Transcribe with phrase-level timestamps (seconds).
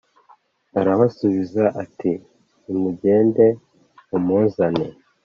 [0.79, 2.11] Arabasubiza ati
[2.65, 3.45] nimugende
[4.09, 4.85] mumuzane